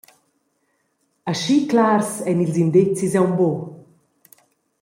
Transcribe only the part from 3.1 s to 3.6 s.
aunc buc.